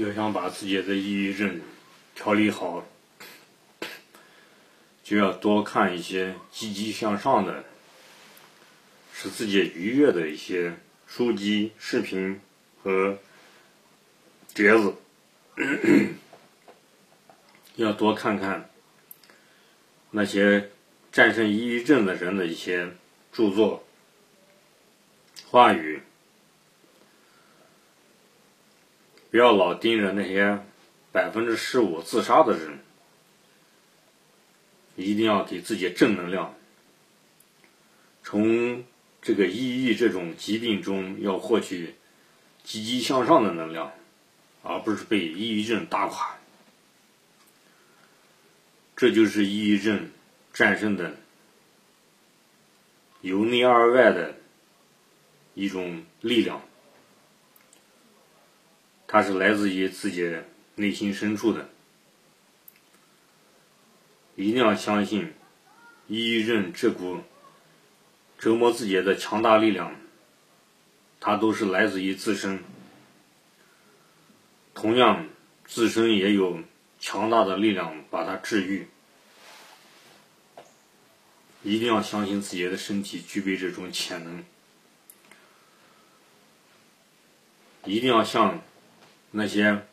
[0.00, 1.60] 要想把自己的抑郁症
[2.14, 2.86] 调理好，
[5.04, 7.66] 就要多看一些积极向上的、
[9.12, 12.40] 使自己愉悦的一些书籍、视频
[12.82, 13.18] 和
[14.54, 14.94] 帖子。
[17.76, 18.70] 要多看看
[20.12, 20.70] 那些
[21.12, 22.90] 战胜抑郁症的人的一些
[23.30, 23.84] 著作、
[25.50, 26.00] 话语。
[29.30, 30.60] 不要老盯着那些
[31.12, 32.80] 百分之十五自杀的人，
[34.96, 36.54] 一定要给自己正能量。
[38.22, 38.84] 从
[39.22, 41.94] 这个抑郁这种疾病中要获取
[42.64, 43.92] 积极向上的能量，
[44.62, 46.36] 而不是被抑郁症打垮。
[48.96, 50.10] 这就是抑郁症
[50.52, 51.16] 战胜的
[53.20, 54.34] 由内而外的
[55.54, 56.62] 一种力量。
[59.12, 60.36] 它是来自于自己
[60.76, 61.68] 内心深处的，
[64.36, 65.34] 一定要相信，
[66.06, 67.18] 抑郁症这股
[68.38, 69.96] 折磨自己的强大力量，
[71.18, 72.62] 它都是来自于自身。
[74.74, 75.28] 同样，
[75.66, 76.60] 自身也有
[77.00, 78.86] 强大的力量把它治愈。
[81.64, 84.44] 一定要相信自己的身体具备这种潜能，
[87.84, 88.62] 一定要像。
[89.30, 89.86] 那些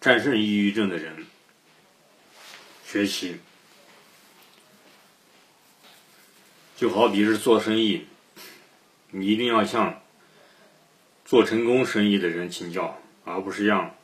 [0.00, 1.24] 战胜抑郁症的人
[2.84, 3.36] 学习，
[6.76, 8.06] 就好比是做生意，
[9.10, 10.02] 你一定要向
[11.24, 13.94] 做成功生意的人请教，而不是向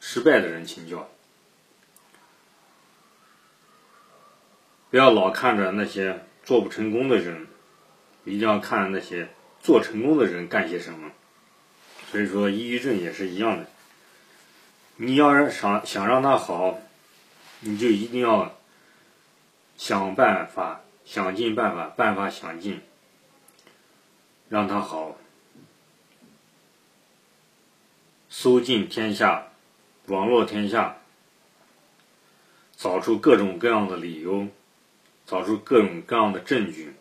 [0.00, 1.08] 失败的人请教。
[4.90, 7.46] 不要老看着那些做不成功的人，
[8.24, 9.28] 一定要看那些
[9.60, 11.12] 做成功的人干些什么。
[12.10, 13.66] 所以说，抑郁症也是一样的。
[14.96, 16.78] 你要是想想让他好，
[17.60, 18.56] 你就一定要
[19.76, 22.80] 想办法，想尽办法，办法想尽，
[24.48, 25.16] 让他好。
[28.30, 29.48] 搜尽天下，
[30.06, 30.98] 网络天下，
[32.76, 34.48] 找出各种各样的理由，
[35.26, 36.94] 找出各种各样的证据，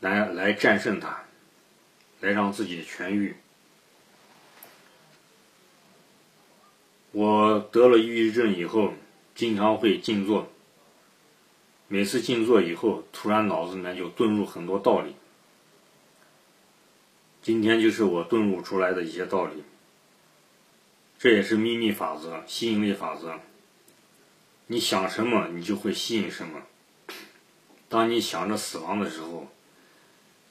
[0.00, 1.24] 来来战胜他。
[2.22, 3.36] 来让自己痊愈。
[7.10, 8.94] 我得了抑郁症以后，
[9.34, 10.50] 经常会静坐。
[11.88, 15.14] 每次静坐以后，突然脑子里面就顿入很多道理。
[17.42, 19.64] 今天就是我顿悟出来的一些道理。
[21.18, 23.40] 这也是秘密法则、吸引力法则。
[24.68, 26.62] 你想什么，你就会吸引什么。
[27.88, 29.48] 当你想着死亡的时候，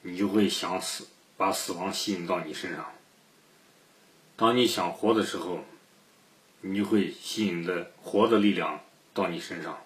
[0.02, 1.08] 你就会想死。
[1.36, 2.92] 把死亡吸引到你身上。
[4.36, 5.64] 当你想活的时候，
[6.60, 8.80] 你就会吸引的活的力量
[9.12, 9.82] 到你身上。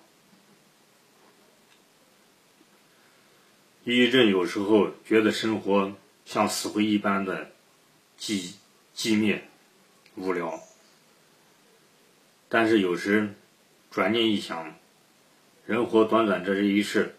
[3.84, 5.92] 抑郁症有时候觉得生活
[6.24, 7.52] 像死灰一般的
[8.18, 8.54] 寂
[8.96, 9.48] 寂灭、
[10.16, 10.60] 无聊，
[12.48, 13.34] 但是有时
[13.90, 14.74] 转念一想，
[15.66, 17.14] 人活短短这一世，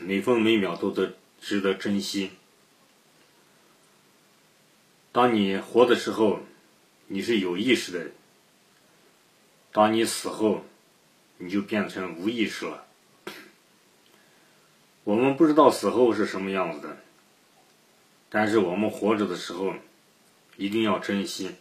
[0.00, 2.30] 每分每秒都得值得珍惜。
[5.16, 6.40] 当你活的时候，
[7.06, 8.10] 你是有意识的；
[9.72, 10.66] 当你死后，
[11.38, 12.84] 你就变成无意识了。
[15.04, 16.98] 我们不知道死后是什么样子的，
[18.28, 19.72] 但是我们活着的时候，
[20.58, 21.52] 一定要珍惜，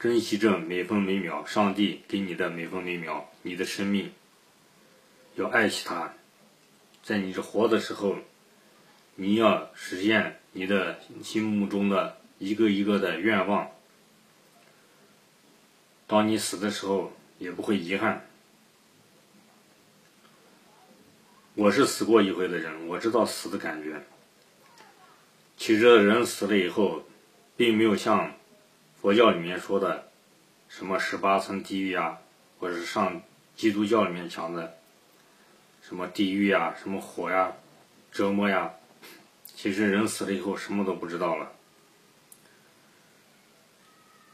[0.00, 4.10] 珍惜这每分每秒，上帝给你的每分每秒，你的生命，
[5.34, 6.14] 要爱惜它。
[7.02, 8.16] 在你这活的时候，
[9.16, 10.40] 你要实现。
[10.58, 13.70] 你的心目中的一个一个的愿望，
[16.06, 18.26] 当你死的时候也不会遗憾。
[21.52, 24.02] 我是死过一回的人，我知道死的感觉。
[25.58, 27.04] 其实人死了以后，
[27.54, 28.32] 并没有像
[28.98, 30.08] 佛教里面说的
[30.70, 32.16] 什么十八层地狱呀，
[32.58, 33.20] 或者是上
[33.54, 34.78] 基督教里面讲的
[35.82, 37.52] 什么地狱呀、什么火呀、
[38.10, 38.72] 折磨呀。
[39.56, 41.50] 其实人死了以后什么都不知道了，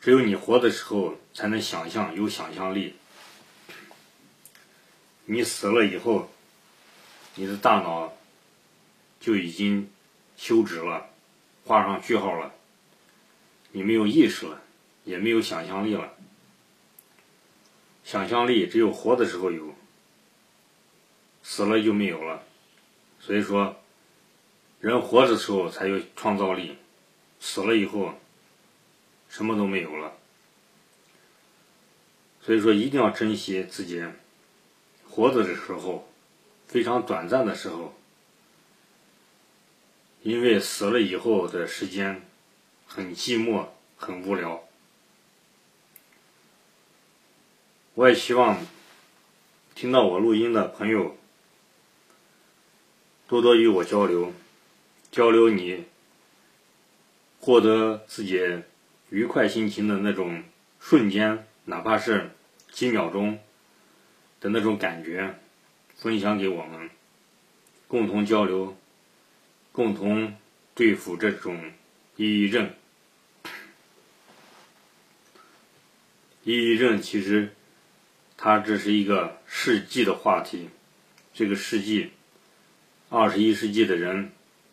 [0.01, 2.97] 只有你活的时候才能想象，有想象力。
[5.27, 6.29] 你死了以后，
[7.37, 8.13] 你的大脑
[9.21, 9.89] 就已经
[10.37, 11.11] 休止了，
[11.65, 12.53] 画上句号了。
[13.71, 14.61] 你没有意识了，
[15.05, 16.15] 也没有想象力了。
[18.03, 19.73] 想象力只有活的时候有，
[21.45, 22.43] 死了就没有了。
[23.21, 23.77] 所以说。
[24.83, 26.77] 人活着的时候才有创造力，
[27.39, 28.15] 死了以后，
[29.29, 30.13] 什么都没有了。
[32.41, 34.05] 所以说，一定要珍惜自己
[35.09, 36.13] 活着的时候，
[36.67, 37.95] 非常短暂的时候，
[40.23, 42.21] 因为死了以后的时间
[42.85, 44.65] 很寂寞、很无聊。
[47.95, 48.59] 我也希望
[49.77, 51.17] 听到我录音的朋友
[53.29, 54.33] 多多与我交流，
[55.13, 55.85] 交流你
[57.39, 58.41] 获得自己
[59.11, 60.43] 愉快心情的那种
[60.81, 62.31] 瞬间，哪怕是
[62.71, 63.39] 几秒钟
[64.41, 65.39] 的那种感觉，
[65.95, 66.89] 分享给我们，
[67.87, 68.77] 共同交流，
[69.71, 70.35] 共同
[70.75, 71.73] 对付这种
[72.17, 72.71] 抑郁症。
[76.43, 77.53] 抑郁症其实。
[78.45, 80.69] 它这是一个世纪的话题，
[81.33, 82.11] 这个世纪，
[83.09, 84.33] 二十一世纪的人，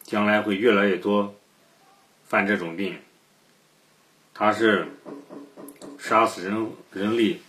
[0.09, 1.35] 将来会越来越多
[2.25, 2.97] 犯这种病。
[4.33, 4.87] 它是
[5.99, 7.39] 杀死人人类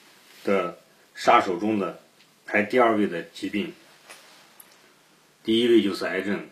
[0.44, 0.78] 的
[1.14, 2.02] 杀手中的
[2.44, 3.72] 排第二位的疾病，
[5.42, 6.46] 第一位就是癌症。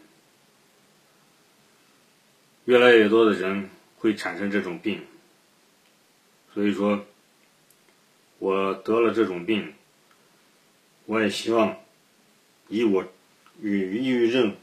[2.64, 3.68] 越来越多的人
[3.98, 5.04] 会产生这种病，
[6.54, 7.04] 所以说。
[8.40, 9.74] 我得了这种病，
[11.06, 11.76] 我也希望
[12.68, 13.04] 以我
[13.60, 14.54] 与抑郁症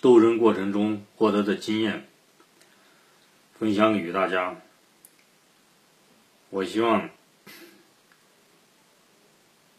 [0.00, 2.06] 斗争过程中获得的经验
[3.58, 4.56] 分享与大家。
[6.50, 7.10] 我希望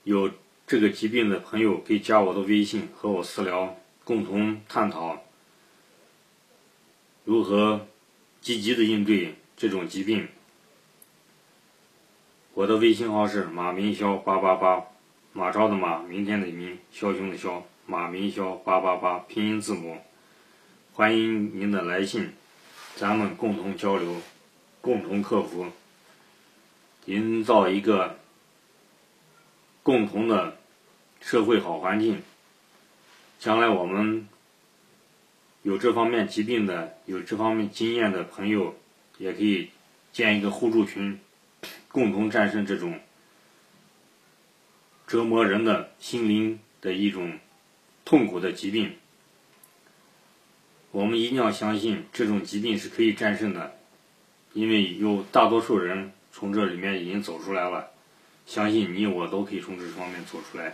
[0.04, 0.32] 有
[0.68, 5.24] 这个疾病的朋友可以加我的微信和我私聊，共同探讨
[7.24, 7.88] 如何
[8.42, 10.28] 积极的应对这种疾病。
[12.54, 14.84] 我的微信号是马明霄八八八，
[15.32, 19.98] 马超的马，明天的明，枭雄的枭，马明霄八八八，拼音字母。
[20.94, 22.34] 欢迎您的来信，
[22.96, 24.18] 咱们共同交流，
[24.80, 25.66] 共同克服，
[27.06, 28.20] 营造一个
[29.82, 30.60] 共同的
[31.20, 32.22] 社会好环境。
[33.40, 34.30] 将来我们
[35.64, 38.76] 有这方面疾病的、有这方面经验的朋友，
[39.18, 39.72] 也可以
[40.14, 41.20] 建一个互助群。
[41.88, 43.00] 共同战胜这种
[45.08, 47.40] 折磨人的心灵的一种
[48.10, 48.96] 痛苦的疾病，
[50.90, 53.78] 我们一定要相信这种疾病是可以战胜的，
[54.54, 57.92] 因为有大多数人从这里面已经走出来了，
[58.48, 60.74] 相信你我都可以从这方面走出来。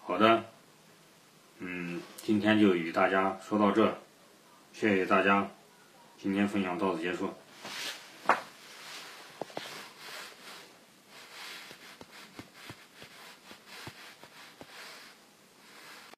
[0.00, 0.46] 好的，
[1.58, 3.98] 嗯，今天就与大家说到这，
[4.72, 5.50] 谢谢大家，
[6.16, 7.34] 今天分享到此结束。